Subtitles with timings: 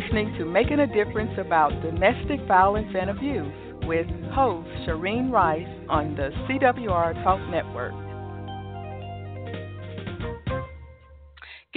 [0.00, 3.52] listening to Making a Difference About Domestic Violence and Abuse
[3.84, 8.07] with host Shareen Rice on the CWR Talk Network.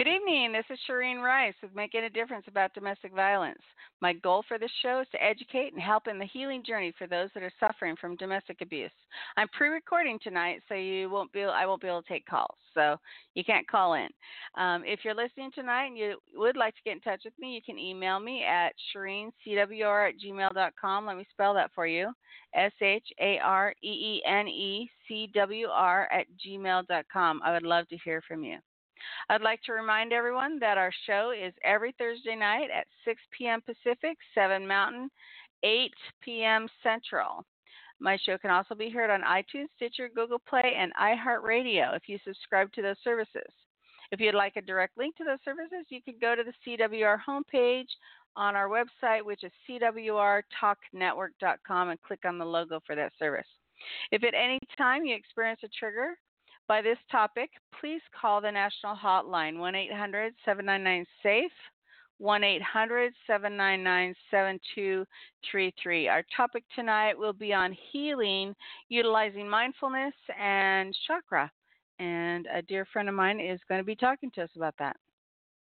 [0.04, 0.52] Good evening.
[0.52, 3.62] This is Shareen Rice with Making a Difference About Domestic Violence.
[4.02, 7.06] My goal for this show is to educate and help in the healing journey for
[7.06, 8.90] those that are suffering from domestic abuse.
[9.38, 12.98] I'm pre-recording tonight, so you won't be I won't be able to take calls, so
[13.36, 14.08] you can't call in.
[14.58, 17.54] Um, if you're listening tonight and you would like to get in touch with me,
[17.54, 21.06] you can email me at shareencwr at gmail.com.
[21.06, 22.12] Let me spell that for you:
[22.56, 27.42] S H A R E E N E C W R at gmail.com.
[27.46, 28.58] I would love to hear from you.
[29.30, 33.62] I'd like to remind everyone that our show is every Thursday night at 6 p.m.
[33.62, 35.10] Pacific, 7 Mountain,
[35.64, 36.68] 8 p.m.
[36.84, 37.46] Central.
[38.00, 42.18] My show can also be heard on iTunes, Stitcher, Google Play, and iHeartRadio if you
[42.26, 43.54] subscribe to those services.
[44.12, 47.20] If you'd like a direct link to those services, you can go to the CWR
[47.28, 47.88] homepage
[48.36, 53.48] on our website, which is cwrtalknetwork.com, and click on the logo for that service.
[54.12, 56.18] If at any time you experience a trigger
[56.72, 57.50] by this topic,
[57.82, 61.52] please call the national hotline 1 800 799 SAFE.
[62.20, 66.08] 1 800 799 7233.
[66.08, 68.56] Our topic tonight will be on healing
[68.88, 71.52] utilizing mindfulness and chakra.
[72.00, 74.96] And a dear friend of mine is going to be talking to us about that.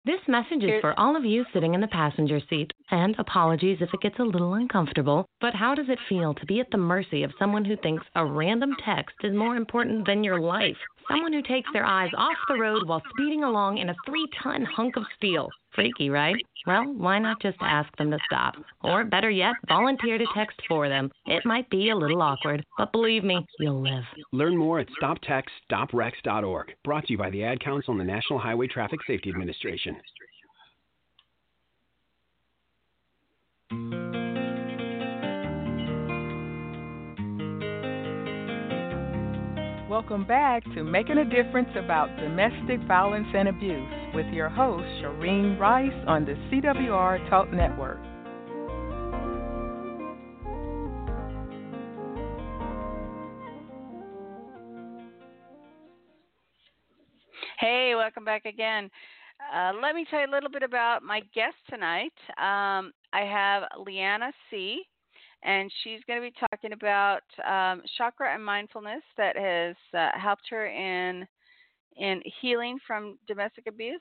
[0.09, 2.73] This message is for all of you sitting in the passenger seat.
[2.91, 6.61] And apologies if it gets a little uncomfortable, but how does it feel to be
[6.61, 10.41] at the mercy of someone who thinks a random text is more important than your
[10.41, 10.79] life?
[11.09, 14.65] Someone who takes their eyes off the road while speeding along in a three ton
[14.65, 15.49] hunk of steel.
[15.75, 16.37] Freaky, right?
[16.67, 18.55] Well, why not just ask them to stop?
[18.83, 21.11] Or better yet, volunteer to text for them.
[21.27, 24.05] It might be a little awkward, but believe me, you'll live.
[24.33, 26.75] Learn more at stoptextsstopwrecks.org.
[26.85, 29.97] Brought to you by the Ad Council and the National Highway Traffic Safety Administration.
[39.89, 45.59] Welcome back to Making a Difference About Domestic Violence and Abuse with your host, Shareen
[45.59, 47.97] Rice on the CWR Talk Network.
[57.59, 58.91] Hey, welcome back again.
[59.55, 62.13] Uh, let me tell you a little bit about my guest tonight.
[62.37, 64.83] Um, I have Leanna C
[65.43, 70.49] and she's going to be talking about um, chakra and mindfulness that has uh, helped
[70.51, 71.27] her in
[71.97, 74.01] in healing from domestic abuse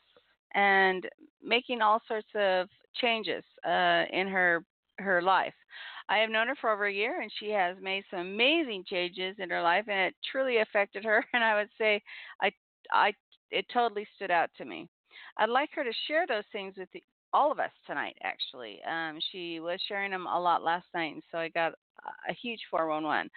[0.53, 1.07] and
[1.43, 4.63] making all sorts of changes uh, in her
[4.99, 5.53] her life.
[6.09, 9.35] I have known her for over a year, and she has made some amazing changes
[9.39, 11.23] in her life, and it truly affected her.
[11.33, 12.01] And I would say,
[12.41, 12.51] I,
[12.91, 13.13] I,
[13.51, 14.87] it totally stood out to me.
[15.37, 16.89] I'd like her to share those things with
[17.33, 18.79] all of us tonight, actually.
[18.89, 21.73] Um, she was sharing them a lot last night, and so I got
[22.29, 23.29] a huge 411.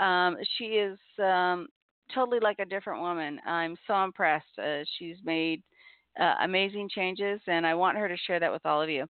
[0.00, 1.68] Um, she is um,
[2.14, 3.40] totally like a different woman.
[3.46, 4.58] I'm so impressed.
[4.58, 5.62] Uh, she's made
[6.18, 9.06] uh, amazing changes, and I want her to share that with all of you.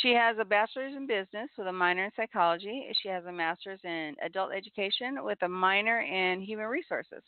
[0.00, 2.86] She has a bachelor's in business with a minor in psychology.
[3.02, 7.22] She has a master's in adult education with a minor in human resources.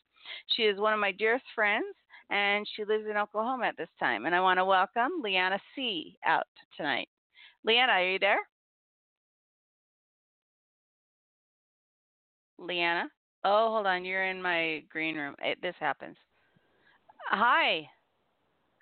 [0.55, 1.97] She is one of my dearest friends
[2.31, 4.27] and she lives in Oklahoma at this time.
[4.27, 6.17] And I want to welcome Leanna C.
[6.25, 6.47] out
[6.77, 7.09] tonight.
[7.65, 8.39] Leanna, are you there?
[12.59, 13.09] Leanna?
[13.45, 14.05] Oh, hold on.
[14.05, 15.35] You're in my green room.
[15.43, 16.17] It, this happens.
[17.31, 17.89] Hi.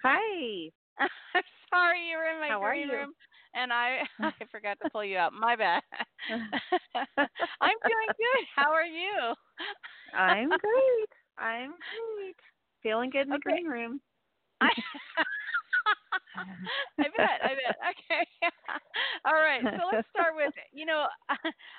[0.03, 0.71] Hi.
[0.99, 3.13] I'm sorry you were in my How green room
[3.55, 5.33] and I I forgot to pull you out.
[5.33, 5.83] My bad.
[6.31, 8.45] I'm doing good.
[8.55, 9.35] How are you?
[10.15, 11.13] I'm great.
[11.39, 12.37] I'm great.
[12.83, 13.41] Feeling good in the Okay.
[13.41, 14.01] green room.
[14.61, 14.69] I,
[17.01, 17.41] I bet.
[17.45, 17.77] I bet.
[17.91, 18.27] Okay.
[19.25, 19.69] All right.
[19.77, 21.07] So let's start with you know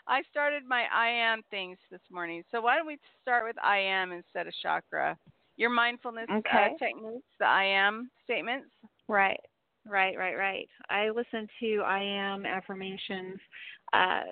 [0.08, 2.44] I started my I am things this morning.
[2.52, 5.18] So why don't we start with I am instead of chakra?
[5.58, 6.44] Your mindfulness Okay.
[6.52, 8.70] uh, techniques, the I am statements.
[9.08, 9.40] Right.
[9.86, 10.68] Right, right, right.
[10.90, 13.40] I listen to I am affirmations
[13.94, 14.24] uh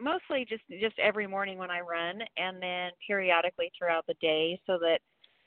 [0.00, 4.78] mostly just just every morning when I run and then periodically throughout the day so
[4.80, 5.00] that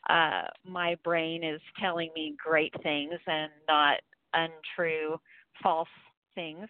[0.10, 3.98] uh my brain is telling me great things and not
[4.34, 5.18] untrue
[5.62, 5.88] false
[6.36, 6.68] things.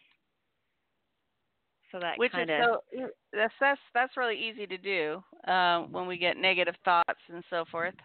[1.91, 2.99] So that which kind is of so
[3.33, 7.65] that's that's that's really easy to do uh, when we get negative thoughts and so
[7.71, 7.95] forth.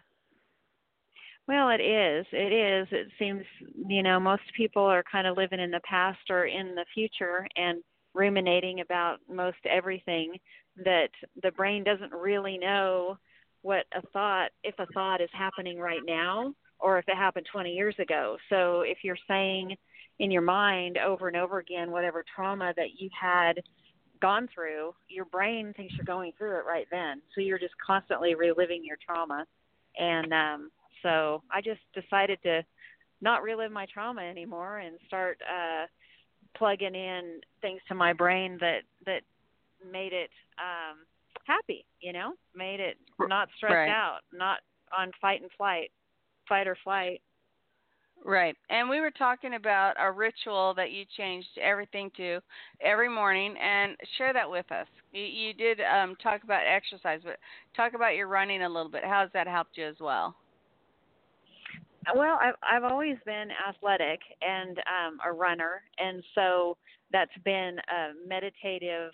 [1.47, 2.27] Well, it is.
[2.33, 2.89] It is.
[2.91, 3.45] It seems,
[3.87, 7.47] you know, most people are kind of living in the past or in the future
[7.57, 7.83] and
[8.15, 10.39] ruminating about most everything
[10.85, 11.11] that
[11.43, 13.19] the brain doesn't really know
[13.65, 17.73] what a thought, if a thought is happening right now, or if it happened 20
[17.73, 18.37] years ago.
[18.51, 19.75] So if you're saying
[20.19, 23.63] in your mind over and over again whatever trauma that you had
[24.21, 27.23] gone through, your brain thinks you're going through it right then.
[27.35, 29.47] So you're just constantly reliving your trauma.
[29.99, 30.71] And um
[31.03, 32.63] so I just decided to
[33.23, 35.87] not relive my trauma anymore and start uh
[36.55, 39.23] plugging in things to my brain that that
[39.91, 40.99] made it um
[41.45, 43.89] happy, you know, made it not stressed right.
[43.89, 44.59] out, not
[44.97, 45.91] on fight and flight,
[46.49, 47.21] fight or flight.
[48.25, 48.57] Right.
[48.71, 52.41] And we were talking about a ritual that you changed everything to
[52.81, 54.87] every morning and share that with us.
[55.13, 57.39] You, you did um, talk about exercise, but
[57.77, 59.05] talk about your running a little bit.
[59.05, 60.35] How has that helped you as well?
[62.15, 66.77] Well, I've I've always been athletic and um a runner and so
[67.13, 69.13] that's been a meditative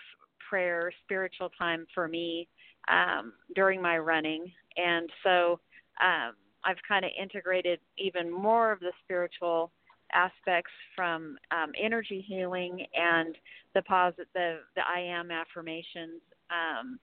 [0.50, 2.49] prayer spiritual time for me
[2.88, 5.61] um during my running and so
[6.02, 6.32] um
[6.62, 9.70] I've kind of integrated even more of the spiritual
[10.12, 13.37] aspects from um energy healing and
[13.75, 16.20] the posit the the I am affirmations
[16.50, 16.99] um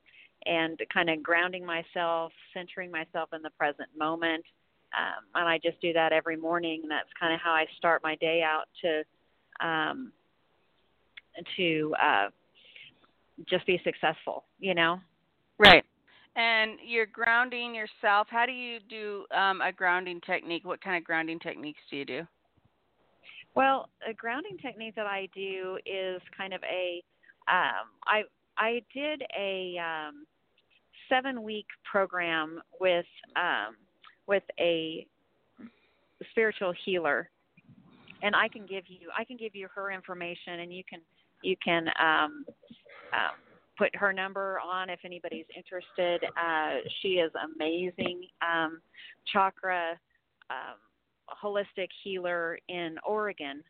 [0.46, 4.44] and kind of grounding myself centering myself in the present moment
[4.96, 6.82] um, and I just do that every morning.
[6.84, 9.04] And that's kind of how I start my day out to
[9.66, 10.12] um,
[11.56, 12.28] to uh,
[13.50, 14.46] just be successful.
[14.60, 15.00] You know.
[15.60, 15.84] Right.
[16.36, 18.28] And you're grounding yourself.
[18.30, 20.66] How do you do um, a grounding technique?
[20.66, 22.22] What kind of grounding techniques do you do?
[23.56, 27.02] Well, a grounding technique that I do is kind of a
[27.52, 28.24] um, I
[28.58, 30.28] I did a um,
[31.10, 33.06] seven week program with
[33.36, 33.76] um,
[34.28, 35.08] with a
[36.32, 37.30] spiritual healer
[38.24, 41.02] and I can give you I can give you her information and you can
[41.44, 41.88] you can
[43.14, 43.36] um,
[43.78, 46.24] put her number on if anybody's interested.
[46.24, 48.82] Uh, she is amazing um,
[49.32, 50.00] chakra
[50.50, 50.78] um,
[51.44, 53.64] holistic healer in Oregon.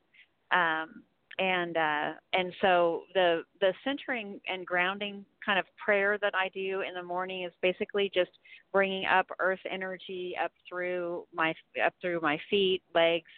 [0.52, 1.04] Um,
[1.40, 6.82] and uh, and so the the centering and grounding kind of prayer that I do
[6.82, 8.32] in the morning is basically just
[8.74, 11.54] bringing up earth energy up through my
[11.86, 13.30] up through my feet, legs,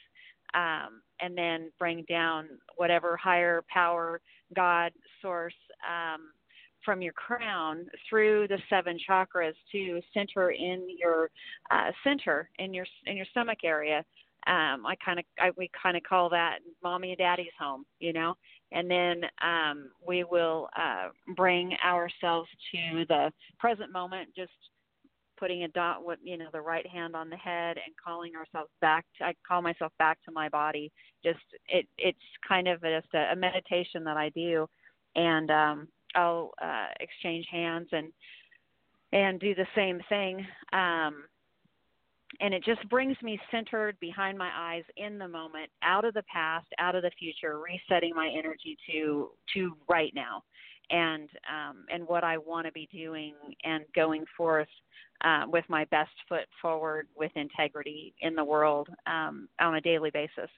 [0.54, 2.48] um, and then bring down
[2.78, 4.22] whatever higher power,
[4.56, 4.92] God,
[5.22, 5.54] source
[5.88, 6.32] um,
[6.84, 11.30] from your crown through the seven chakras to center in your
[11.72, 14.04] uh, center in your in your stomach area.
[14.48, 18.14] Um i kind of I, we kind of call that mommy and daddy's home you
[18.14, 18.36] know?
[18.72, 24.52] And then um we will uh bring ourselves to the present moment just
[25.40, 28.72] putting a dot with you know the right hand on the head and calling ourselves
[28.82, 30.92] back to, i call myself back to my body.
[31.24, 34.68] Just it it's kind of just a, a meditation that i do.
[35.16, 38.12] And um i'll uh exchange hands and
[39.12, 40.46] and do the same thing.
[40.74, 41.24] Um
[42.42, 46.24] and it just brings me centered behind my eyes in the moment out of the
[46.32, 50.44] past out of the future resetting my energy to to right now
[50.90, 53.34] and um, and what I want to be doing
[53.64, 54.68] and going forth
[55.24, 60.10] uh, with my best foot forward with integrity in the world um, on a daily
[60.12, 60.50] basis.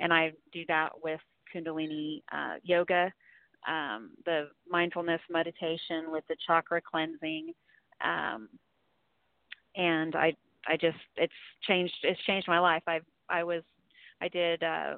[0.00, 1.20] And I do that with
[1.54, 3.12] Kundalini uh, yoga,
[3.68, 7.52] um, the mindfulness meditation with the chakra cleansing,
[8.04, 8.48] um,
[9.76, 10.34] and I
[10.66, 11.32] I just it's
[11.66, 12.82] changed it's changed my life.
[12.86, 13.62] I I was
[14.20, 14.94] I did uh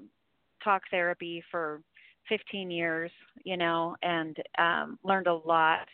[0.62, 1.80] talk therapy for
[2.28, 3.10] 15 years,
[3.44, 5.86] you know, and um learned a lot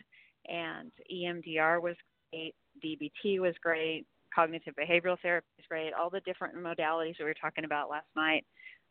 [0.47, 1.95] and EMDR was
[2.31, 7.33] great, DBT was great, cognitive behavioral therapy is great, all the different modalities we were
[7.33, 8.45] talking about last night.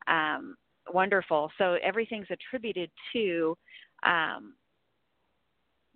[0.07, 0.57] Um
[0.93, 1.51] wonderful.
[1.59, 3.57] So everything's attributed to
[4.05, 4.55] um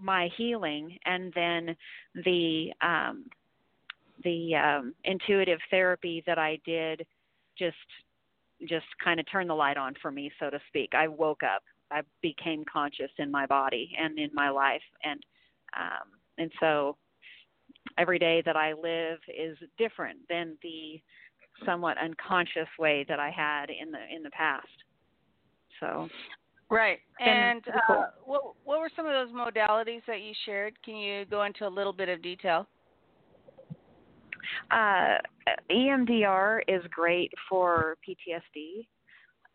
[0.00, 1.76] my healing and then
[2.24, 3.24] the um
[4.24, 7.06] the um, intuitive therapy that I did
[7.58, 7.76] just
[8.66, 10.92] just kind of turned the light on for me, so to speak.
[10.94, 11.62] I woke up.
[11.90, 15.20] I became conscious in my body and in my life, and
[15.78, 16.96] um, and so
[17.98, 21.00] every day that I live is different than the
[21.64, 24.66] somewhat unconscious way that I had in the in the past.
[25.80, 26.08] So.
[26.70, 26.98] Right.
[27.18, 30.74] And uh, what what were some of those modalities that you shared?
[30.84, 32.68] Can you go into a little bit of detail?
[34.70, 35.18] Uh,
[35.70, 38.86] EMDR is great for PTSD.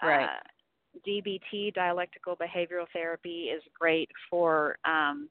[0.01, 0.25] Right.
[0.25, 5.29] Uh, DBT, dialectical behavioral therapy, is great for um,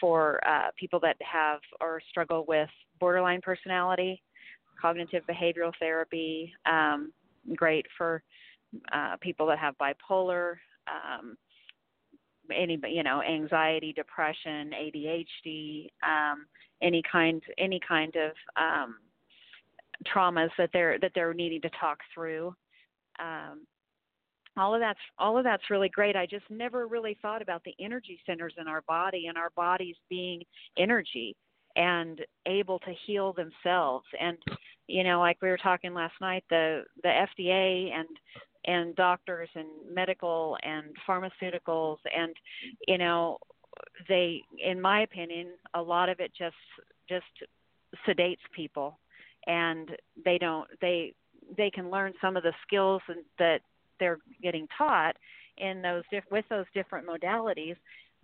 [0.00, 4.22] for uh, people that have or struggle with borderline personality.
[4.80, 7.12] Cognitive behavioral therapy, um,
[7.54, 8.22] great for
[8.92, 10.54] uh, people that have bipolar,
[10.88, 11.36] um,
[12.54, 16.46] any you know anxiety, depression, ADHD, um,
[16.80, 18.96] any kind any kind of um,
[20.04, 22.54] traumas that they're that they're needing to talk through.
[23.18, 23.66] Um,
[24.56, 26.16] all of that's all of that's really great.
[26.16, 29.96] I just never really thought about the energy centers in our body and our bodies
[30.08, 30.42] being
[30.78, 31.36] energy
[31.76, 34.06] and able to heal themselves.
[34.20, 34.36] And
[34.88, 38.08] you know, like we were talking last night, the the FDA and
[38.64, 42.34] and doctors and medical and pharmaceuticals and
[42.86, 43.38] you know
[44.08, 46.54] they in my opinion a lot of it just
[47.08, 47.24] just
[48.06, 48.98] sedates people
[49.46, 49.90] and
[50.24, 51.14] they don't they
[51.56, 53.02] they can learn some of the skills
[53.38, 53.60] that
[53.98, 55.16] they're getting taught
[55.58, 57.76] in those diff- with those different modalities.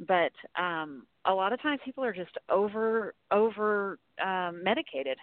[0.06, 5.18] But um a lot of times people are just over over um medicated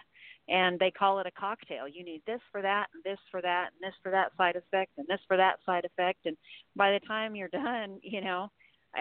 [0.48, 1.88] and they call it a cocktail.
[1.88, 4.92] You need this for that and this for that and this for that side effect
[4.98, 6.20] and this for that side effect.
[6.26, 6.36] And
[6.76, 8.50] by the time you're done you know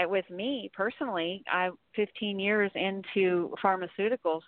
[0.08, 4.42] with me personally i 15 years into pharmaceuticals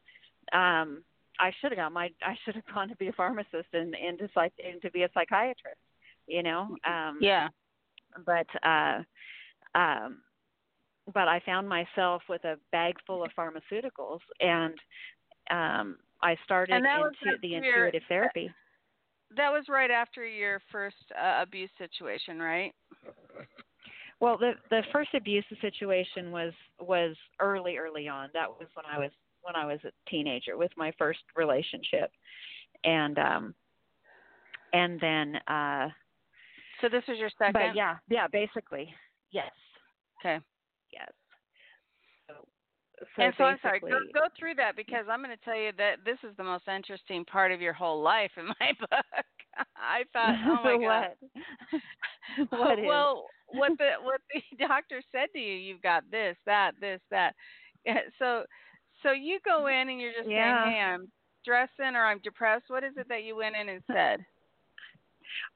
[0.52, 1.04] um
[1.40, 4.18] I should have got my I should have gone to be a pharmacist and and
[4.20, 5.80] to psych and to be a psychiatrist,
[6.28, 6.76] you know.
[6.86, 7.50] Um Yeah.
[8.26, 9.04] But uh
[9.76, 10.22] um
[11.14, 14.74] but I found myself with a bag full of pharmaceuticals and
[15.50, 18.52] um I started into the intuitive your, therapy.
[19.36, 22.74] That was right after your first uh, abuse situation, right?
[24.20, 28.30] Well, the the first abuse situation was was early early on.
[28.34, 29.12] That was when I was
[29.48, 32.12] when I was a teenager with my first relationship,
[32.84, 33.56] and um,
[34.74, 35.88] and then uh,
[36.82, 37.54] so this was your second.
[37.54, 38.94] But yeah, yeah, basically,
[39.32, 39.52] yes.
[40.20, 40.44] Okay.
[40.92, 41.10] Yes.
[42.28, 42.34] So,
[43.16, 45.72] so and so I'm sorry, go, go through that because I'm going to tell you
[45.78, 49.26] that this is the most interesting part of your whole life in my book.
[49.76, 52.50] I thought, oh my god.
[52.50, 52.50] what?
[52.60, 57.00] what well, what the what the doctor said to you, you've got this, that, this,
[57.12, 57.34] that.
[58.20, 58.44] So
[59.04, 60.64] so you go in and you're just yeah.
[60.64, 61.12] saying, "Hey, I'm
[61.46, 64.26] dressing or I'm depressed." What is it that you went in and said?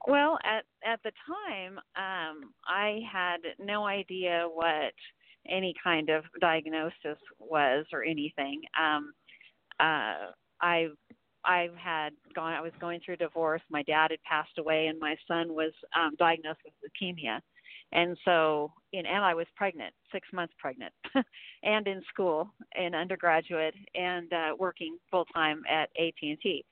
[0.08, 4.94] Well, at at the time, um, I had no idea what
[5.50, 8.62] any kind of diagnosis was or anything.
[8.80, 9.14] Um,
[9.80, 10.32] uh,
[10.62, 10.90] I
[11.44, 12.54] I had gone.
[12.54, 13.62] I was going through a divorce.
[13.70, 17.40] My dad had passed away, and my son was um, diagnosed with leukemia
[17.92, 20.94] and so in and I was pregnant, six months pregnant,
[21.64, 26.66] and in school, in undergraduate, and uh, working full time at AT and T.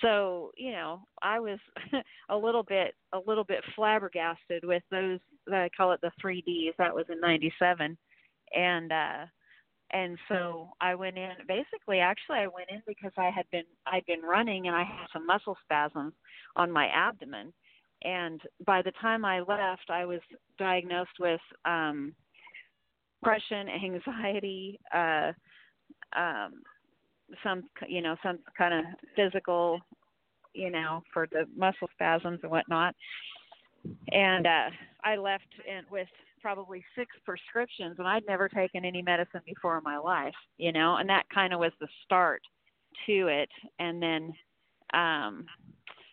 [0.00, 1.58] So you know, I was
[2.30, 5.18] a little bit a little bit flabbergasted with those.
[5.52, 6.74] I call it the three Ds.
[6.78, 7.96] That was in '97,
[8.54, 9.26] and uh,
[9.92, 11.30] and so I went in.
[11.46, 15.06] Basically, actually, I went in because I had been I'd been running and I had
[15.12, 16.14] some muscle spasms
[16.56, 17.52] on my abdomen
[18.04, 20.20] and by the time I left, I was
[20.58, 22.14] diagnosed with um,
[23.20, 25.32] depression, anxiety, uh,
[26.16, 26.62] um,
[27.42, 28.84] some you know some kind of
[29.16, 29.80] physical,
[30.54, 32.94] you know, for the muscle spasms and whatnot.
[34.12, 34.70] And uh,
[35.02, 36.08] I left in, with
[36.40, 40.96] probably six prescriptions, and I'd never taken any medicine before in my life, you know,
[40.96, 42.42] and that kind of was the start
[43.06, 43.48] to it.
[43.78, 44.32] And then
[44.92, 45.46] um,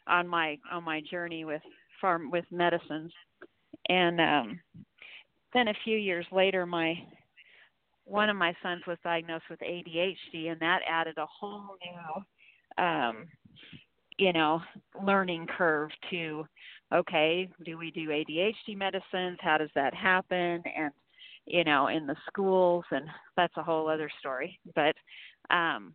[0.08, 1.62] on my on my journey with
[2.00, 3.12] farm with medicines.
[3.88, 4.60] And um,
[5.54, 6.96] then a few years later, my
[8.06, 13.28] one of my sons was diagnosed with ADHD, and that added a whole new, um,
[14.18, 14.60] you know,
[15.06, 16.44] learning curve to,
[16.92, 19.38] okay, do we do ADHD medicines?
[19.42, 20.64] How does that happen?
[20.76, 20.92] And
[21.50, 24.60] you know, in the schools, and that's a whole other story.
[24.76, 24.96] But,
[25.54, 25.94] um,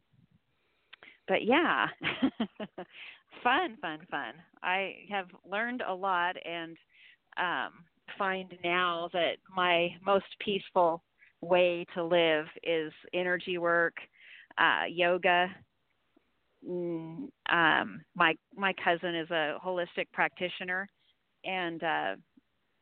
[1.28, 1.86] but yeah,
[3.42, 4.34] fun, fun, fun.
[4.62, 6.76] I have learned a lot and
[7.36, 7.72] um,
[8.18, 11.02] find now that my most peaceful
[11.40, 13.94] way to live is energy work,
[14.58, 15.48] uh, yoga.
[16.68, 20.88] Mm, um, my my cousin is a holistic practitioner,
[21.44, 22.14] and uh,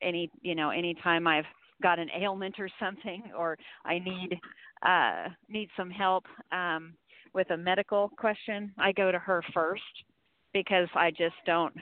[0.00, 1.44] any you know anytime I've
[1.82, 4.38] got an ailment or something, or I need
[4.86, 6.94] uh, need some help um,
[7.34, 9.82] with a medical question, I go to her first
[10.52, 11.74] because I just don't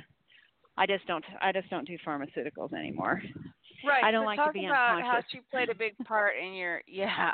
[0.76, 3.22] I just don't I just don't do pharmaceuticals anymore.
[3.86, 4.04] Right.
[4.04, 5.24] I don't so like talk to be about unconscious.
[5.32, 7.32] how she played a big part in your yeah.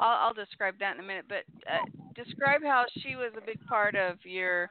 [0.00, 1.84] I'll I'll describe that in a minute, but uh,
[2.14, 4.70] describe how she was a big part of your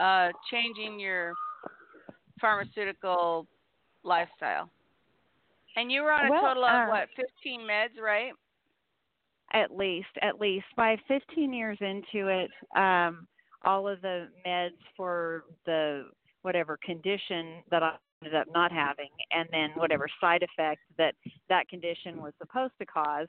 [0.00, 1.34] uh changing your
[2.40, 3.46] pharmaceutical
[4.02, 4.70] lifestyle.
[5.76, 8.32] And you were on a well, total of uh, what, 15 meds, right?
[9.52, 13.28] At least, at least by 15 years into it, um
[13.64, 16.06] all of the meds for the
[16.42, 21.14] whatever condition that I ended up not having, and then whatever side effect that
[21.48, 23.28] that condition was supposed to cause,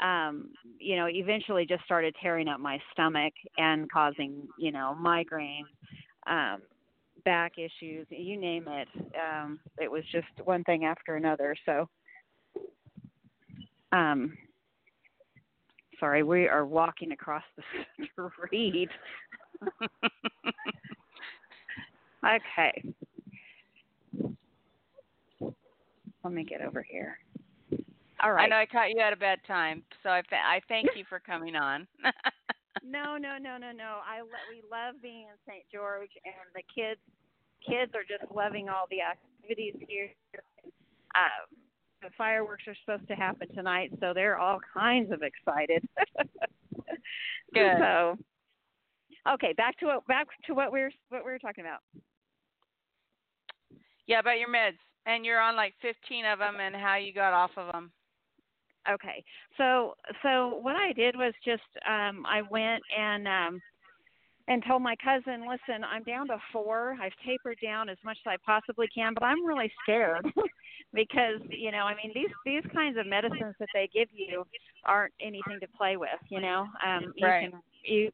[0.00, 5.64] um, you know, eventually just started tearing up my stomach and causing, you know, migraines,
[6.26, 6.62] um,
[7.24, 8.88] back issues, you name it.
[9.14, 11.54] Um, it was just one thing after another.
[11.66, 11.88] So,
[13.92, 14.32] um,
[15.98, 18.06] sorry, we are walking across the
[18.46, 18.88] street.
[22.26, 22.84] Okay.
[26.22, 27.18] Let me get over here.
[28.22, 28.44] All right.
[28.44, 31.18] I know I caught you at a bad time, so I, I thank you for
[31.18, 31.86] coming on.
[32.84, 34.00] no, no, no, no, no.
[34.06, 35.64] I we love being in St.
[35.72, 37.00] George, and the kids
[37.66, 40.10] kids are just loving all the activities here.
[41.14, 41.56] Um,
[42.02, 45.86] the fireworks are supposed to happen tonight, so they're all kinds of excited.
[47.54, 47.76] Good.
[47.78, 48.16] So,
[49.28, 51.80] okay, back to what back to what we are what we were talking about.
[54.06, 57.32] Yeah, about your meds, and you're on like 15 of them, and how you got
[57.32, 57.92] off of them.
[58.90, 59.22] Okay,
[59.56, 63.62] so so what I did was just um, I went and um,
[64.48, 66.96] and told my cousin, listen, I'm down to four.
[67.00, 70.26] I've tapered down as much as I possibly can, but I'm really scared
[70.94, 74.44] because you know, I mean, these these kinds of medicines that they give you
[74.84, 76.08] aren't anything to play with.
[76.30, 77.50] You know, um, you right.
[77.50, 78.10] can you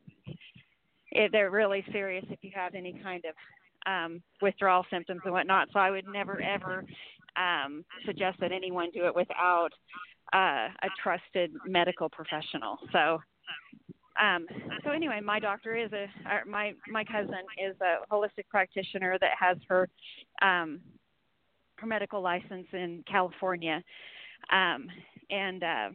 [1.12, 3.34] if they're really serious if you have any kind of
[3.86, 5.68] um, withdrawal symptoms and whatnot.
[5.72, 6.84] So I would never ever
[7.36, 9.70] um, suggest that anyone do it without
[10.32, 12.78] uh, a trusted medical professional.
[12.92, 13.20] So
[14.20, 14.46] um,
[14.84, 16.06] so anyway, my doctor is a
[16.48, 19.88] my my cousin is a holistic practitioner that has her
[20.42, 20.80] um,
[21.76, 23.82] her medical license in California,
[24.50, 24.86] um,
[25.30, 25.88] and uh,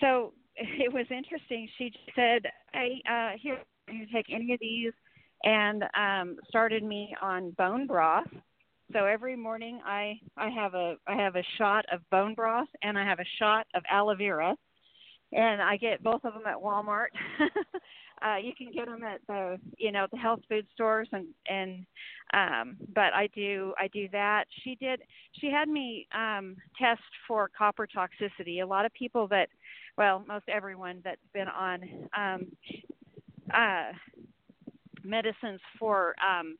[0.00, 1.68] so it was interesting.
[1.76, 4.92] She said, "Hey, uh, here, you take any of these,"
[5.44, 8.26] and um, started me on bone broth.
[8.92, 12.98] So every morning I I have a I have a shot of bone broth and
[12.98, 14.56] I have a shot of aloe vera
[15.32, 17.08] and I get both of them at Walmart.
[18.22, 21.86] uh, you can get them at the you know the health food stores and and
[22.32, 24.44] um, but I do I do that.
[24.62, 25.02] She did
[25.40, 28.62] she had me um, test for copper toxicity.
[28.62, 29.48] A lot of people that
[29.98, 31.82] well most everyone that's been on
[32.16, 32.46] um,
[33.52, 33.92] uh,
[35.02, 36.56] medicines for um,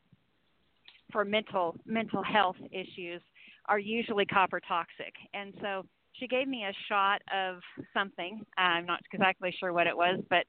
[1.12, 3.22] for mental mental health issues
[3.66, 7.60] are usually copper toxic, and so she gave me a shot of
[7.92, 8.40] something.
[8.56, 10.44] I'm not exactly sure what it was, but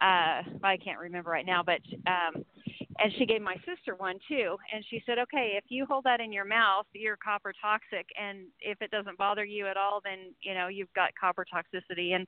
[0.00, 1.62] uh, I can't remember right now.
[1.62, 2.44] But um,
[3.02, 6.20] and she gave my sister one too, and she said, "Okay, if you hold that
[6.20, 10.34] in your mouth, you're copper toxic, and if it doesn't bother you at all, then
[10.42, 12.26] you know you've got copper toxicity." And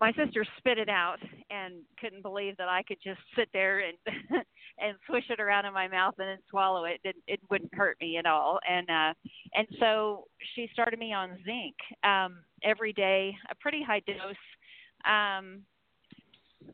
[0.00, 1.18] my sister spit it out
[1.50, 3.96] and couldn't believe that I could just sit there and
[4.78, 7.00] and swish it around in my mouth and then swallow it.
[7.04, 8.58] It, it wouldn't hurt me at all.
[8.68, 9.14] And uh,
[9.54, 14.36] and so she started me on zinc um, every day, a pretty high dose.
[15.04, 15.62] Um,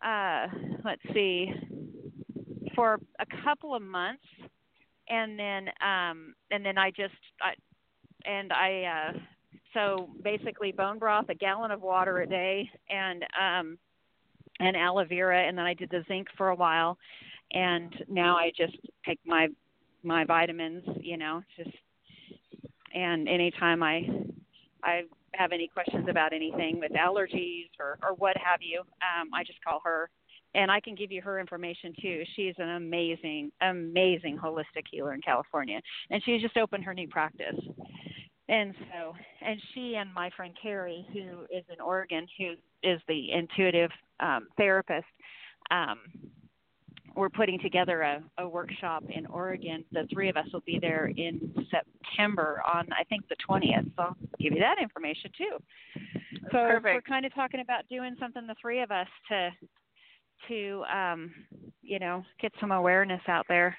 [0.05, 0.47] uh,
[0.85, 1.53] let's see,
[2.77, 4.23] for a couple of months,
[5.09, 7.55] and then um, and then I just I,
[8.29, 9.19] and I uh,
[9.75, 13.79] so basically bone broth, a gallon of water a day, and um,
[14.61, 16.97] and aloe vera, and then I did the zinc for a while,
[17.53, 19.49] and now I just take my
[20.03, 21.77] my vitamins, you know, just
[22.95, 24.09] and anytime I
[24.83, 25.03] I
[25.35, 29.63] have any questions about anything with allergies or or what have you, um, I just
[29.63, 30.09] call her,
[30.55, 32.23] and I can give you her information too.
[32.35, 35.81] She's an amazing, amazing holistic healer in California,
[36.11, 37.57] and she's just opened her new practice.
[38.49, 43.33] And so, and she and my friend Carrie, who is in Oregon, who is the
[43.33, 45.07] intuitive um, therapist,
[45.71, 45.99] um,
[47.17, 49.85] we're putting together a, a workshop in Oregon.
[49.91, 53.87] The three of us will be there in September on, I think, the 20th.
[53.97, 55.57] So I'll give you that information too.
[56.53, 56.85] So Perfect.
[56.85, 59.51] we're kind of talking about doing something, the three of us, to
[60.49, 61.33] to um,
[61.83, 63.77] you know get some awareness out there.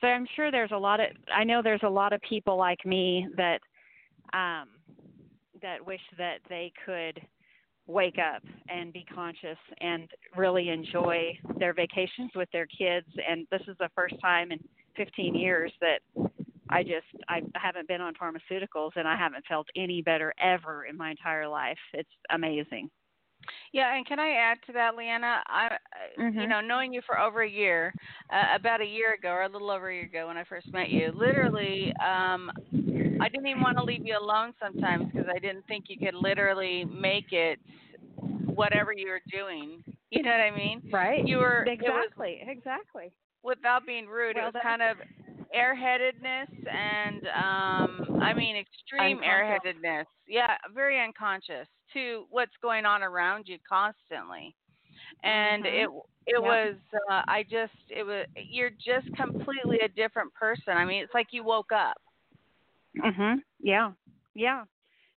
[0.00, 2.84] So I'm sure there's a lot of I know there's a lot of people like
[2.84, 3.60] me that
[4.32, 4.68] um,
[5.62, 7.20] that wish that they could
[7.86, 13.62] wake up and be conscious and really enjoy their vacations with their kids and this
[13.66, 14.60] is the first time in
[14.96, 16.00] 15 years that
[16.70, 20.96] I just I haven't been on pharmaceuticals and I haven't felt any better ever in
[20.96, 21.78] my entire life.
[21.92, 22.90] It's amazing.
[23.72, 25.42] Yeah, and can I add to that, Leanna?
[25.46, 25.70] I,
[26.18, 26.40] mm-hmm.
[26.40, 27.94] you know, knowing you for over a year,
[28.32, 30.72] uh, about a year ago or a little over a year ago when I first
[30.72, 32.50] met you, literally, um,
[33.20, 36.14] I didn't even want to leave you alone sometimes because I didn't think you could
[36.14, 37.58] literally make it
[38.46, 39.82] whatever you were doing.
[40.10, 40.82] You know what I mean?
[40.92, 41.26] Right.
[41.26, 43.12] You were exactly, exactly.
[43.42, 44.98] Without being rude, well, it was kind of
[45.56, 50.04] airheadedness and um I mean extreme airheadedness.
[50.28, 54.54] Yeah, very unconscious to what's going on around you constantly.
[55.24, 55.76] And mm-hmm.
[55.76, 55.90] it
[56.26, 56.42] it yep.
[56.42, 56.74] was
[57.10, 60.76] uh, I just it was you're just completely a different person.
[60.76, 61.96] I mean, it's like you woke up.
[62.96, 63.38] Mhm.
[63.60, 63.92] Yeah.
[64.34, 64.64] Yeah.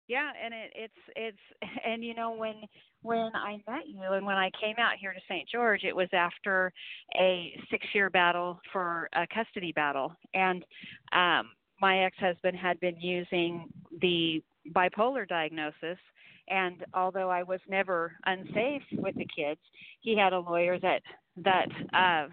[0.08, 2.54] Yeah, and it it's it's and you know when
[3.02, 5.48] when I met you and when I came out here to St.
[5.48, 6.72] George, it was after
[7.18, 10.64] a 6-year battle for a custody battle and
[11.12, 13.68] um my ex-husband had been using
[14.00, 14.40] the
[14.72, 15.98] bipolar diagnosis
[16.48, 19.60] and although I was never unsafe with the kids,
[20.00, 21.02] he had a lawyer that
[21.36, 22.28] that uh,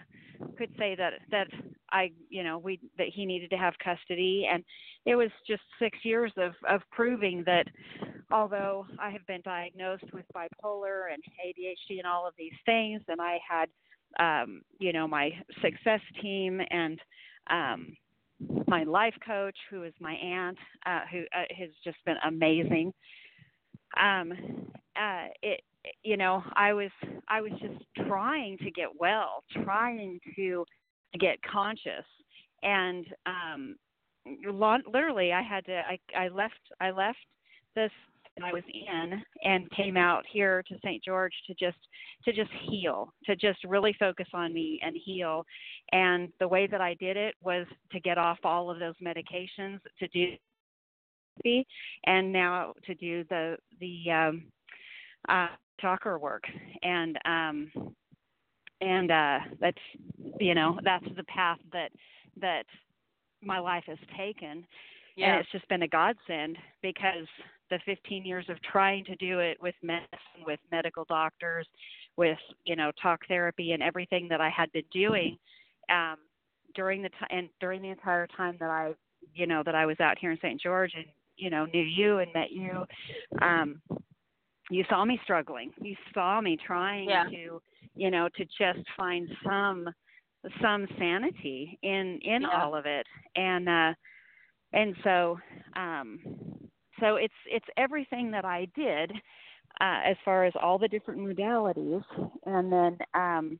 [0.57, 1.47] could say that that
[1.91, 4.63] I, you know, we that he needed to have custody, and
[5.05, 7.65] it was just six years of of proving that
[8.31, 13.19] although I have been diagnosed with bipolar and ADHD and all of these things, and
[13.19, 13.69] I had,
[14.19, 15.31] um, you know, my
[15.61, 16.99] success team and
[17.49, 17.95] um,
[18.67, 22.93] my life coach, who is my aunt, uh, who uh, has just been amazing.
[23.99, 24.31] Um
[24.95, 25.61] uh it
[26.03, 26.91] you know i was
[27.27, 30.65] i was just trying to get well trying to
[31.19, 32.05] get conscious
[32.63, 33.75] and um
[34.91, 37.17] literally i had to i i left i left
[37.75, 37.91] this
[38.43, 41.03] I was in and came out here to St.
[41.03, 41.77] George to just
[42.25, 45.45] to just heal, to just really focus on me and heal.
[45.91, 49.79] And the way that I did it was to get off all of those medications,
[49.99, 50.35] to do
[52.05, 54.43] and now to do the the um,
[55.27, 55.47] uh,
[55.81, 56.43] chakra work,
[56.83, 57.71] and um,
[58.81, 59.77] and uh, that's
[60.39, 61.91] you know that's the path that
[62.39, 62.63] that
[63.41, 64.65] my life has taken,
[65.15, 65.31] yeah.
[65.31, 67.27] and it's just been a godsend because
[67.69, 71.67] the 15 years of trying to do it with medicine, with medical doctors,
[72.17, 75.37] with you know talk therapy and everything that I had been doing
[75.89, 76.17] um,
[76.75, 78.93] during the time and during the entire time that I
[79.33, 80.61] you know that I was out here in St.
[80.61, 81.05] George and
[81.37, 82.85] you know knew you and met you
[83.41, 83.81] um
[84.69, 87.25] you saw me struggling you saw me trying yeah.
[87.25, 87.61] to
[87.95, 89.89] you know to just find some
[90.61, 92.47] some sanity in in yeah.
[92.53, 93.05] all of it
[93.35, 93.93] and uh
[94.73, 95.37] and so
[95.75, 96.19] um
[96.99, 99.11] so it's it's everything that I did
[99.81, 102.03] uh as far as all the different modalities
[102.45, 103.59] and then um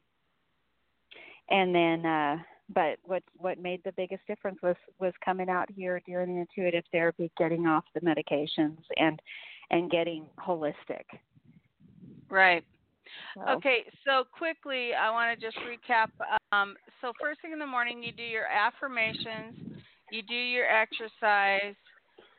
[1.49, 2.37] and then uh
[2.73, 6.83] but what what made the biggest difference was was coming out here during the intuitive
[6.91, 9.19] therapy, getting off the medications and
[9.71, 11.03] and getting holistic.
[12.29, 12.63] Right.
[13.35, 13.41] So.
[13.53, 16.09] Okay, so quickly, I want to just recap.
[16.51, 19.55] Um, so first thing in the morning, you do your affirmations,
[20.11, 21.75] you do your exercise.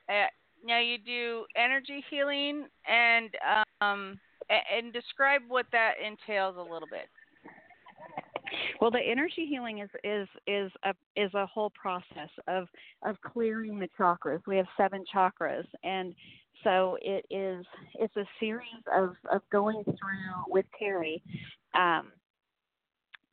[0.08, 0.26] Uh,
[0.64, 3.30] now you do energy healing, and
[3.90, 4.18] um,
[4.50, 7.08] and describe what that entails a little bit.
[8.80, 12.68] Well, the energy healing is is is a is a whole process of
[13.04, 14.40] of clearing the chakras.
[14.46, 16.14] We have seven chakras, and
[16.64, 21.22] so it is it's a series of of going through with Terry.
[21.74, 22.12] Um,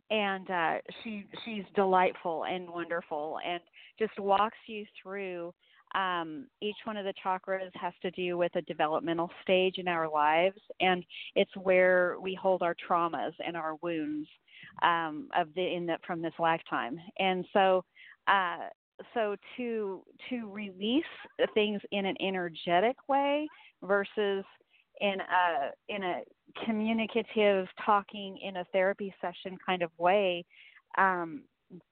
[0.10, 3.60] and uh, she she's delightful and wonderful, and
[4.00, 5.54] just walks you through
[5.96, 10.10] um, each one of the chakras has to do with a developmental stage in our
[10.10, 11.04] lives, and
[11.36, 14.28] it's where we hold our traumas and our wounds
[14.84, 17.00] um, of the in the from this lifetime.
[17.20, 17.84] And so,
[18.28, 18.68] uh,
[19.14, 21.04] so to to release
[21.54, 23.48] things in an energetic way
[23.84, 24.44] versus
[25.00, 26.22] in a in a
[26.66, 30.44] communicative talking in a therapy session kind of way
[30.98, 31.44] um,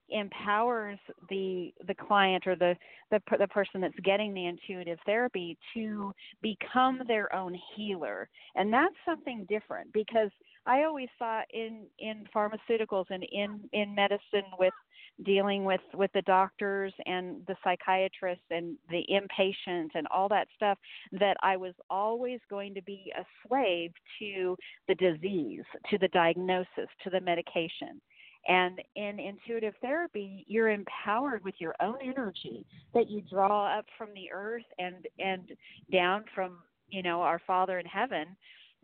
[0.09, 2.75] empowers the the client or the,
[3.11, 8.29] the the person that's getting the intuitive therapy to become their own healer.
[8.55, 10.29] And that's something different because
[10.67, 14.73] i always thought in in pharmaceuticals and in in medicine with
[15.23, 20.77] dealing with with the doctors and the psychiatrists and the inpatient and all that stuff
[21.13, 26.89] that i was always going to be a slave to the disease to the diagnosis
[27.03, 28.01] to the medication.
[28.47, 34.09] And in intuitive therapy, you're empowered with your own energy that you draw up from
[34.13, 35.51] the earth and and
[35.91, 38.27] down from you know our Father in heaven,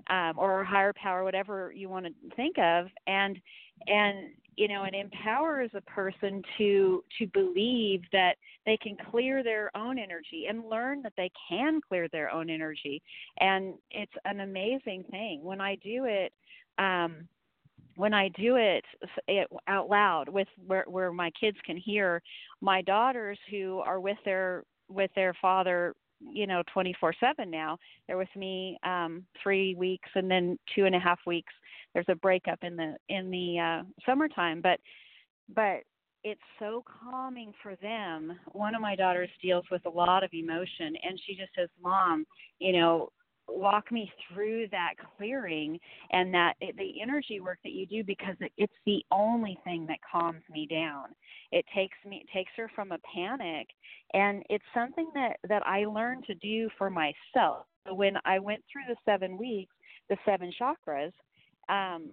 [0.09, 3.39] um, or higher power, whatever you want to think of, and
[3.85, 8.35] and you know it empowers a person to to believe that
[8.65, 13.01] they can clear their own energy and learn that they can clear their own energy,
[13.39, 16.33] and it's an amazing thing when I do it.
[16.77, 17.27] Um,
[17.95, 18.85] when I do it,
[19.27, 22.21] it out loud with where, where my kids can hear,
[22.61, 27.77] my daughters who are with their with their father, you know, 24/7 now.
[28.07, 31.53] They're with me um, three weeks and then two and a half weeks.
[31.93, 34.79] There's a breakup in the in the uh, summertime, but
[35.53, 35.81] but
[36.23, 38.37] it's so calming for them.
[38.51, 42.25] One of my daughters deals with a lot of emotion, and she just says, "Mom,
[42.59, 43.11] you know,
[43.47, 45.79] walk me through that clearing
[46.11, 49.97] and that the energy work that you do because it, it's the only thing that
[50.09, 51.05] calms me down
[51.51, 53.67] it takes me it takes her from a panic
[54.13, 58.83] and it's something that that i learned to do for myself when i went through
[58.87, 59.73] the seven weeks
[60.09, 61.13] the seven chakras
[61.71, 62.09] um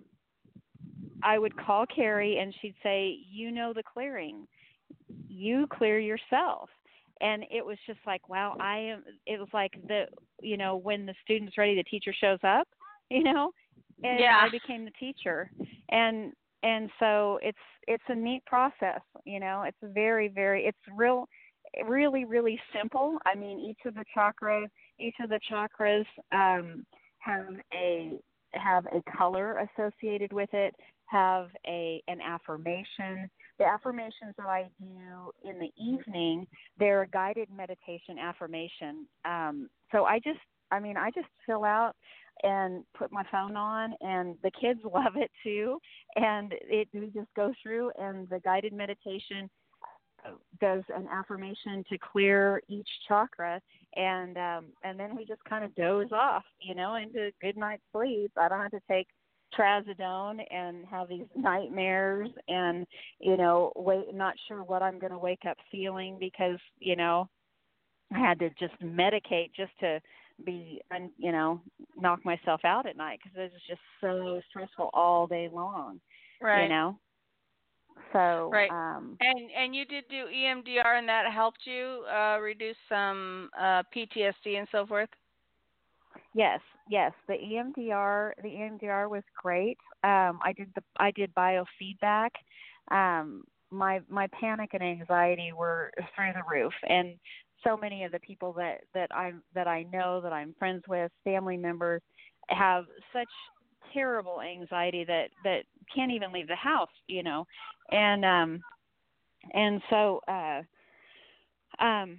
[1.22, 4.46] i would call carrie and she'd say you know the clearing.
[5.28, 6.68] You clear yourself.
[7.20, 10.04] And it was just like wow i am it was like the
[10.40, 12.68] you know when the student's ready the teacher shows up
[13.10, 13.50] you know?
[14.04, 14.40] And yeah.
[14.42, 15.50] i became the teacher.
[15.90, 19.64] And and so it's it's a neat process you know?
[19.66, 21.28] It's very very it's real
[21.86, 23.18] really really simple.
[23.26, 24.68] I mean each of the chakras
[25.00, 26.86] each of the chakras um
[27.18, 28.12] have a
[28.52, 30.74] have a color associated with it
[31.06, 36.46] have a an affirmation the affirmations that I do in the evening,
[36.78, 39.06] they're a guided meditation affirmation.
[39.24, 40.38] Um, so I just,
[40.70, 41.94] I mean, I just fill out
[42.44, 45.78] and put my phone on, and the kids love it too.
[46.14, 49.50] And it we just go through, and the guided meditation
[50.60, 53.60] does an affirmation to clear each chakra
[53.96, 57.82] and um and then we just kind of doze off you know into good night's
[57.92, 58.30] sleep.
[58.36, 59.08] I don't have to take
[59.58, 62.86] trazodone and have these nightmares and
[63.18, 67.26] you know wait not sure what i'm going to wake up feeling because you know
[68.14, 69.98] i had to just medicate just to
[70.44, 71.60] be and you know
[71.96, 75.98] knock myself out at night because it was just so stressful all day long
[76.42, 76.64] right.
[76.64, 76.98] you know
[78.12, 82.76] so right um and and you did do emdr and that helped you uh reduce
[82.88, 85.08] some uh ptsd and so forth
[86.34, 87.12] Yes, yes.
[87.26, 89.78] The EMDR, the EMDR was great.
[90.04, 92.30] Um, I did the I did biofeedback.
[92.90, 97.16] Um, my my panic and anxiety were through the roof, and
[97.64, 101.10] so many of the people that that I that I know that I'm friends with,
[101.24, 102.02] family members,
[102.50, 103.28] have such
[103.92, 105.62] terrible anxiety that that
[105.94, 107.46] can't even leave the house, you know,
[107.90, 108.60] and um,
[109.54, 110.62] and so uh,
[111.82, 112.18] um,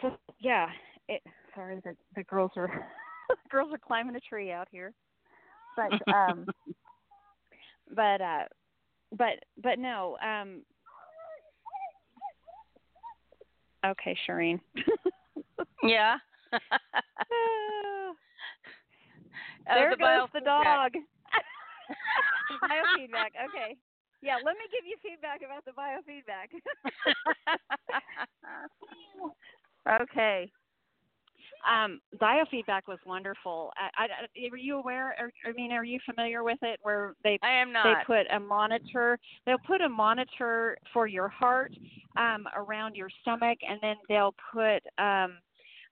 [0.00, 0.68] so yeah,
[1.08, 1.22] it
[1.54, 2.70] sorry, the the girls are
[3.50, 4.92] girls are climbing a tree out here.
[5.76, 6.46] But um
[7.94, 8.44] but uh
[9.16, 10.62] but but no, um
[13.86, 14.60] Okay, Shareen.
[15.84, 16.16] yeah.
[19.66, 20.92] there the goes the dog.
[22.62, 23.32] biofeedback.
[23.48, 23.76] Okay.
[24.22, 26.50] Yeah, let me give you feedback about the biofeedback.
[30.02, 30.50] okay.
[31.68, 33.72] Um, biofeedback was wonderful.
[33.76, 34.08] I, I,
[34.50, 35.14] were you aware?
[35.18, 36.78] Or, I mean, are you familiar with it?
[36.82, 37.84] Where they I am not.
[37.84, 39.18] they put a monitor.
[39.44, 41.72] They'll put a monitor for your heart
[42.16, 45.38] um, around your stomach, and then they'll put um,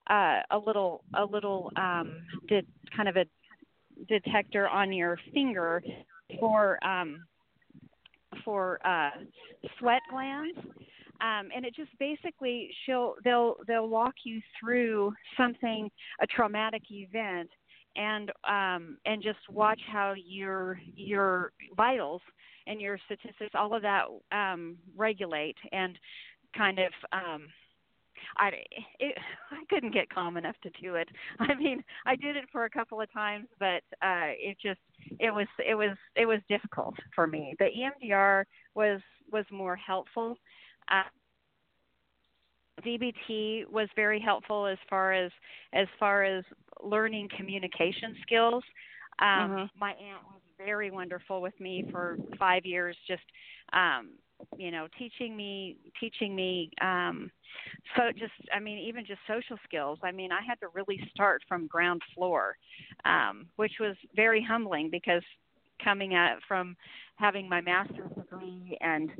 [0.09, 2.13] uh, a little a little um,
[2.47, 3.25] de- kind of a
[4.07, 5.81] detector on your finger
[6.39, 7.25] for um,
[8.43, 9.11] for uh,
[9.79, 10.57] sweat glands.
[11.19, 15.89] Um, and it just basically she'll they'll they'll walk you through something
[16.21, 17.49] a traumatic event
[17.95, 22.21] and um, and just watch how your your vitals
[22.67, 25.97] and your statistics all of that um, regulate and
[26.55, 27.47] kind of um,
[28.37, 28.49] I
[28.99, 29.17] it,
[29.51, 31.07] I couldn't get calm enough to do it.
[31.39, 34.79] I mean, I did it for a couple of times, but uh it just
[35.19, 37.55] it was it was it was difficult for me.
[37.59, 38.43] The EMDR
[38.75, 40.37] was was more helpful
[40.91, 41.03] uh,
[42.85, 45.31] DBT was very helpful as far as
[45.73, 46.43] as far as
[46.83, 48.63] learning communication skills.
[49.19, 49.79] Um, mm-hmm.
[49.79, 53.23] My aunt was very wonderful with me for five years, just
[53.73, 54.11] um,
[54.57, 57.31] you know, teaching me teaching me um,
[57.95, 59.99] so just I mean even just social skills.
[60.03, 62.57] I mean I had to really start from ground floor,
[63.05, 65.23] um, which was very humbling because
[65.83, 66.75] coming at from
[67.15, 69.11] having my master's degree and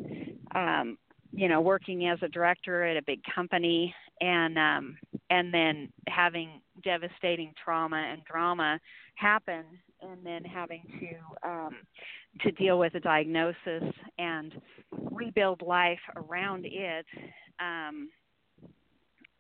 [0.56, 0.98] um
[1.32, 4.98] you know working as a director at a big company and um
[5.30, 8.80] and then having devastating trauma and drama
[9.16, 9.64] happen
[10.02, 11.76] and then having to um
[12.42, 13.84] to deal with a diagnosis
[14.18, 14.54] and
[15.12, 17.06] rebuild life around it
[17.60, 18.10] um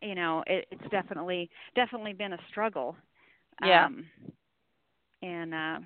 [0.01, 2.95] you know it, it's definitely definitely been a struggle
[3.63, 4.05] yeah um
[5.21, 5.79] and uh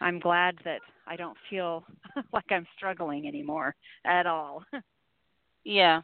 [0.00, 1.84] i'm glad that i don't feel
[2.32, 3.74] like i'm struggling anymore
[4.04, 4.62] at all
[5.68, 6.00] Yeah.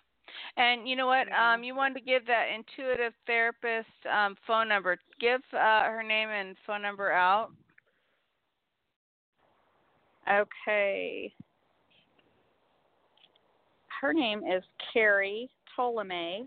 [0.57, 1.27] And you know what?
[1.33, 4.99] Um, you wanted to give that intuitive therapist um, phone number.
[5.21, 7.51] Give uh, her name and phone number out.
[10.31, 11.33] Okay.
[14.01, 16.47] Her name is Carrie Ptolemy.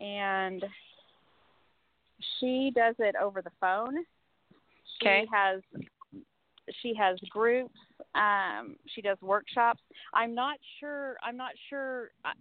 [0.00, 0.64] And
[2.38, 3.96] she does it over the phone.
[5.00, 5.26] She Okay.
[5.32, 5.60] has
[6.82, 7.78] she has groups.
[8.14, 9.82] Um, she does workshops.
[10.14, 11.16] I'm not sure.
[11.22, 12.10] I'm not sure.
[12.24, 12.32] I,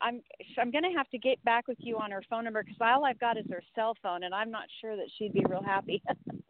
[0.00, 0.20] I'm
[0.58, 3.20] I'm gonna have to get back with you on her phone number because all I've
[3.20, 6.02] got is her cell phone, and I'm not sure that she'd be real happy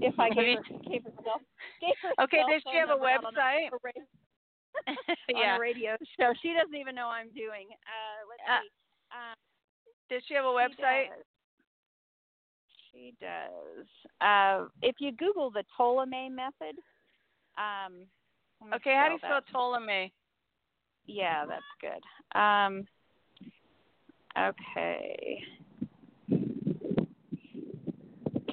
[0.00, 1.40] if I gave her gave her cell.
[1.80, 3.68] Gave her Okay, does she have a out on website?
[3.72, 4.02] a radio-
[5.34, 5.56] on yeah.
[5.56, 6.32] a radio show.
[6.40, 7.68] She doesn't even know I'm doing.
[7.72, 8.70] Uh, let's Uh, see.
[9.10, 9.36] Um,
[10.10, 11.08] Does she have a she website?
[11.08, 11.24] does.
[12.92, 13.86] She does.
[14.20, 16.76] Uh, if you Google the Tolomei method,
[17.58, 18.06] um,
[18.74, 19.80] Okay, how do you spell spell that.
[19.82, 20.10] Tolomei?
[21.06, 22.38] Yeah, that's good.
[22.38, 22.86] Um,
[24.36, 25.42] okay.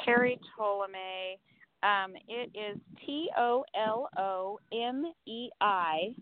[0.05, 1.37] Carrie Tolomei.
[1.83, 6.13] Um, it is T O L O M E I.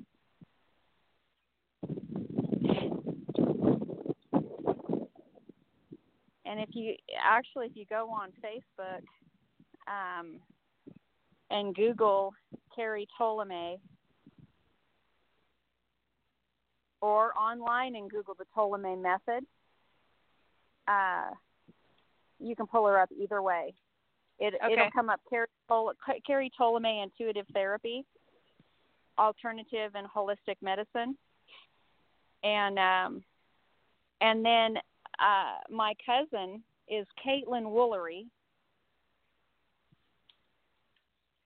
[6.45, 9.03] And if you actually, if you go on Facebook
[9.87, 10.39] um,
[11.49, 12.33] and Google
[12.75, 13.77] Carrie Tolomei,
[17.03, 19.45] or online and Google the Tolomei method.
[20.87, 21.31] Uh,
[22.43, 23.73] you can pull her up either way.
[24.39, 24.73] It Okay.
[24.73, 25.93] it'll come up Carrie, Tol-
[26.25, 28.05] Carrie Tolomei Intuitive Therapy,
[29.17, 31.17] Alternative and Holistic Medicine,
[32.43, 33.23] and um,
[34.21, 34.77] and then
[35.19, 38.25] uh, my cousin is Caitlin Woolery,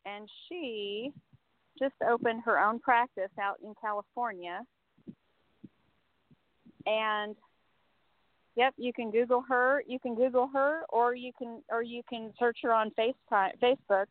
[0.06, 1.12] and she
[1.78, 4.62] just opened her own practice out in California
[6.88, 7.36] and
[8.58, 12.34] yep you can google her you can google her or you can or you can
[12.38, 14.08] search her on FaceTime, facebook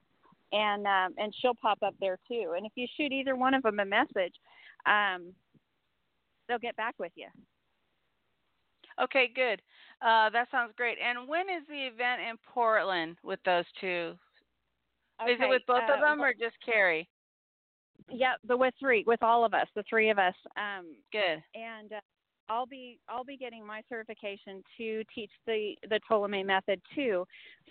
[0.52, 3.62] and um and she'll pop up there too and if you shoot either one of
[3.62, 4.34] them a message
[4.86, 5.32] um
[6.48, 7.26] they'll get back with you
[8.98, 9.60] Okay, good.
[10.00, 10.96] Uh, that sounds great.
[11.06, 14.14] And when is the event in Portland with those two?
[15.28, 17.06] Is it with both uh, of them or just Carrie?
[18.10, 21.42] yeah the with three with all of us the three of us um Good.
[21.54, 22.00] and uh,
[22.48, 27.26] I'll be I'll be getting my certification to teach the the Tolomei method too.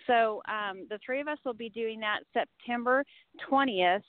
[0.06, 3.04] So um, the three of us will be doing that September
[3.50, 4.02] 20th,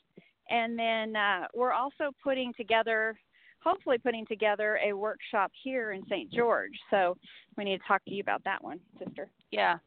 [0.50, 3.18] and then uh, we're also putting together,
[3.60, 6.32] hopefully putting together a workshop here in St.
[6.32, 6.74] George.
[6.92, 7.16] So
[7.58, 9.30] we need to talk to you about that one, sister.
[9.52, 9.78] Yeah.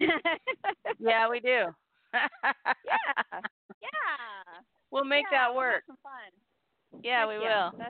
[0.98, 1.48] Yeah, we do.
[1.48, 2.26] yeah,
[3.82, 4.60] yeah.
[4.90, 5.82] We'll make Yeah, that we'll work.
[5.86, 7.02] fun.
[7.02, 7.84] Yeah, we yeah, will.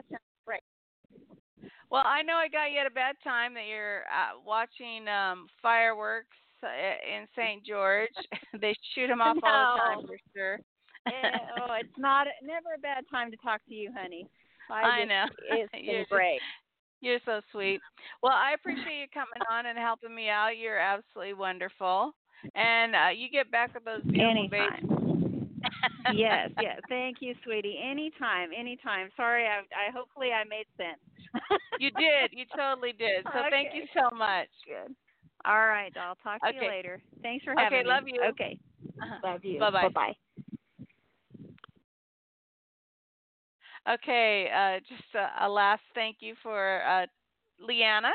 [1.61, 1.71] That sounds great.
[1.89, 5.47] Well, I know I got you at a bad time that you're uh, watching um
[5.61, 7.65] fireworks uh, in St.
[7.65, 8.09] George.
[8.61, 10.59] they shoot them off all the time for sure.
[11.07, 14.27] Eh, oh, it's not never a bad time to talk to you, honey.
[14.69, 15.25] I, I know.
[15.51, 16.41] It's You're been great.
[16.99, 17.79] You're so sweet.
[18.23, 20.57] Well, I appreciate you coming on and helping me out.
[20.57, 22.13] You're absolutely wonderful.
[22.55, 24.69] And uh, you get back with those beautiful babies.
[24.81, 25.49] Anytime.
[26.15, 26.79] yes, yes.
[26.89, 27.79] Thank you, sweetie.
[27.83, 29.09] Anytime, anytime.
[29.15, 30.99] Sorry, I, I hopefully I made sense.
[31.79, 32.31] You did.
[32.31, 33.25] You totally did.
[33.25, 34.47] So thank you so much.
[34.65, 34.95] Good.
[35.45, 36.57] All right, I'll talk to Okay.
[36.61, 37.01] you later.
[37.21, 37.83] Thanks for Okay, having me.
[37.83, 38.21] Okay, love you.
[38.29, 38.59] Okay,
[39.01, 39.19] Uh-huh.
[39.23, 39.59] love you.
[39.59, 39.83] Bye-bye.
[39.83, 40.15] Bye bye.
[43.93, 47.05] Okay, uh, just a, a last thank you for uh,
[47.65, 48.11] Leanna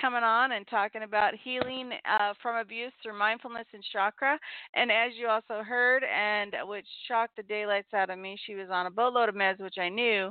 [0.00, 4.38] coming on and talking about healing uh, from abuse through mindfulness and chakra.
[4.74, 8.68] And as you also heard, and which shocked the daylights out of me, she was
[8.70, 10.26] on a boatload of meds, which I knew.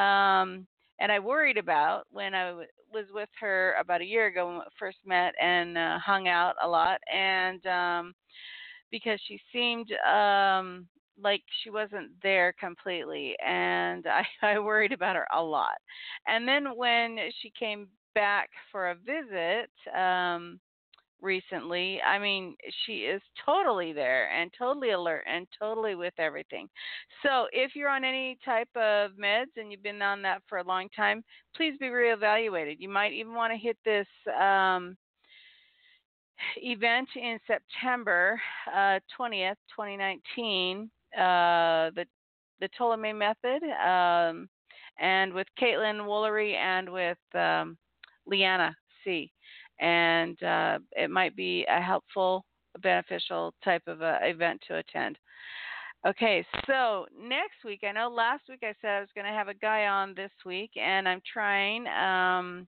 [0.00, 0.66] Um,
[1.00, 4.62] and I worried about when I was with her about a year ago when we
[4.78, 7.00] first met and uh, hung out a lot.
[7.12, 8.14] And um,
[8.90, 10.86] because she seemed um,
[11.20, 15.76] like she wasn't there completely and I, I worried about her a lot
[16.26, 20.60] and then when she came back for a visit um
[21.22, 22.54] recently i mean
[22.84, 26.68] she is totally there and totally alert and totally with everything
[27.22, 30.64] so if you're on any type of meds and you've been on that for a
[30.64, 31.22] long time
[31.56, 34.06] please be reevaluated you might even want to hit this
[34.40, 34.96] um
[36.56, 38.40] event in September
[38.74, 41.20] uh, 20th, 2019, uh,
[41.94, 42.04] the
[42.60, 44.48] the Tolomei method, um,
[45.00, 47.76] and with Caitlin Woolery and with um,
[48.24, 49.32] Leanna C.
[49.80, 52.44] And uh, it might be a helpful,
[52.82, 55.18] beneficial type of uh, event to attend.
[56.06, 59.46] Okay, so next week, I know last week I said I was going to have
[59.46, 61.86] a guy on this week, and I'm trying.
[61.86, 62.66] Um,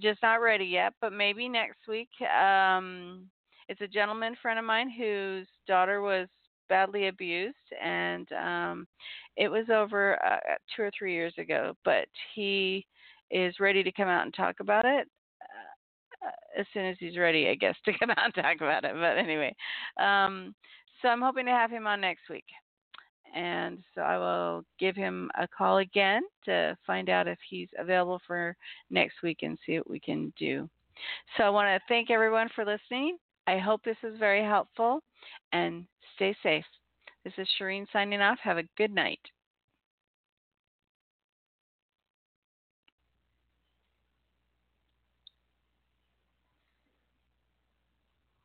[0.00, 2.08] just not ready yet, but maybe next week.
[2.22, 3.26] Um,
[3.68, 6.28] it's a gentleman friend of mine whose daughter was
[6.68, 8.86] badly abused, and um,
[9.36, 11.74] it was over uh, two or three years ago.
[11.84, 12.86] But he
[13.30, 15.08] is ready to come out and talk about it.
[16.24, 18.92] Uh, as soon as he's ready, I guess, to come out and talk about it.
[18.94, 19.54] But anyway,
[19.98, 20.54] um,
[21.02, 22.44] so I'm hoping to have him on next week.
[23.34, 28.20] And so I will give him a call again to find out if he's available
[28.26, 28.56] for
[28.90, 30.68] next week and see what we can do.
[31.36, 33.16] So I want to thank everyone for listening.
[33.46, 35.00] I hope this is very helpful
[35.52, 36.64] and stay safe.
[37.24, 38.38] This is Shareen signing off.
[38.42, 39.20] Have a good night.